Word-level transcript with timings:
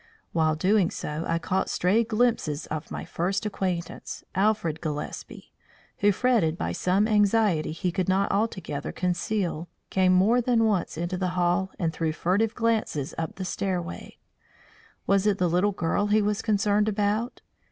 While 0.33 0.55
doing 0.55 0.89
so 0.89 1.25
I 1.27 1.37
caught 1.37 1.69
stray 1.69 2.03
glimpses 2.03 2.65
of 2.65 2.89
my 2.89 3.05
first 3.05 3.45
acquaintance, 3.45 4.23
Alfred 4.33 4.81
Gillespie, 4.81 5.51
who, 5.99 6.11
fretted 6.11 6.57
by 6.57 6.71
some 6.71 7.07
anxiety 7.07 7.71
he 7.71 7.91
could 7.91 8.09
not 8.09 8.31
altogether 8.31 8.91
conceal, 8.91 9.69
came 9.91 10.11
more 10.11 10.41
than 10.41 10.63
once 10.65 10.97
into 10.97 11.17
the 11.17 11.37
hall 11.37 11.69
and 11.77 11.93
threw 11.93 12.13
furtive 12.13 12.55
glances 12.55 13.13
up 13.19 13.35
the 13.35 13.45
stairway. 13.45 14.17
Was 15.05 15.27
it 15.27 15.37
the 15.37 15.47
little 15.47 15.71
girl 15.71 16.07
he 16.07 16.23
was 16.23 16.41
concerned 16.41 16.89
about? 16.89 17.41